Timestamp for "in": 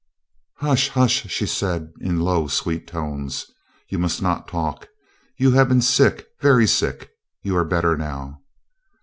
1.99-2.21